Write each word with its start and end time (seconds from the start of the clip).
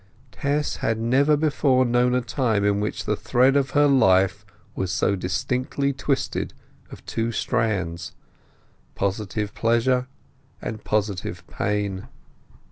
Tess 0.31 0.77
had 0.77 0.97
never 0.97 1.37
before 1.37 1.85
known 1.85 2.15
a 2.15 2.21
time 2.21 2.65
in 2.65 2.79
which 2.79 3.05
the 3.05 3.15
thread 3.15 3.55
of 3.55 3.69
her 3.77 3.85
life 3.85 4.43
was 4.73 4.91
so 4.91 5.15
distinctly 5.15 5.93
twisted 5.93 6.55
of 6.89 7.05
two 7.05 7.31
strands, 7.31 8.13
positive 8.95 9.53
pleasure 9.53 10.07
and 10.59 10.83
positive 10.83 11.45
pain. 11.45 12.07